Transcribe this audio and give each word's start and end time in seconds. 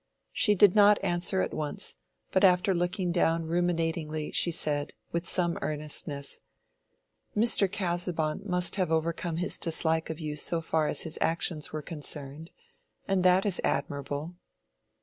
She 0.33 0.55
did 0.55 0.73
not 0.73 0.97
answer 1.03 1.43
at 1.43 1.53
once, 1.53 1.95
but 2.31 2.43
after 2.43 2.73
looking 2.73 3.11
down 3.11 3.45
ruminatingly 3.45 4.31
she 4.31 4.49
said, 4.49 4.93
with 5.11 5.29
some 5.29 5.59
earnestness, 5.61 6.39
"Mr. 7.37 7.71
Casaubon 7.71 8.41
must 8.43 8.77
have 8.77 8.91
overcome 8.91 9.37
his 9.37 9.59
dislike 9.59 10.09
of 10.09 10.19
you 10.19 10.35
so 10.35 10.59
far 10.59 10.87
as 10.87 11.01
his 11.03 11.19
actions 11.21 11.71
were 11.71 11.83
concerned: 11.83 12.49
and 13.07 13.21
that 13.23 13.45
is 13.45 13.61
admirable." 13.63 14.33